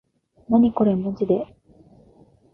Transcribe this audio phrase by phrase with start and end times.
[0.49, 1.45] なにこれまじで